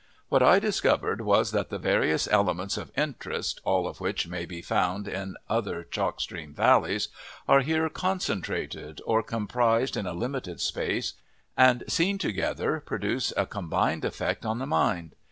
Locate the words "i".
0.41-0.57